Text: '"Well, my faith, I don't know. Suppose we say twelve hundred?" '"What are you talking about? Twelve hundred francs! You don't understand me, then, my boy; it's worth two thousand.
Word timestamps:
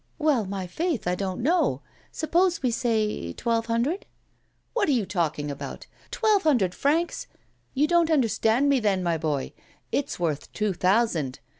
'"Well, 0.17 0.45
my 0.47 0.65
faith, 0.65 1.05
I 1.07 1.13
don't 1.13 1.41
know. 1.41 1.83
Suppose 2.11 2.63
we 2.63 2.71
say 2.71 3.33
twelve 3.33 3.67
hundred?" 3.67 4.07
'"What 4.73 4.89
are 4.89 4.93
you 4.93 5.05
talking 5.05 5.51
about? 5.51 5.85
Twelve 6.09 6.41
hundred 6.41 6.73
francs! 6.73 7.27
You 7.75 7.85
don't 7.85 8.09
understand 8.09 8.67
me, 8.67 8.79
then, 8.79 9.03
my 9.03 9.19
boy; 9.19 9.53
it's 9.91 10.19
worth 10.19 10.51
two 10.53 10.73
thousand. 10.73 11.37